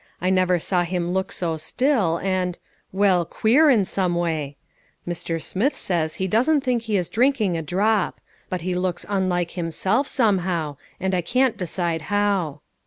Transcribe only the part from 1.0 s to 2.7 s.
look so still, and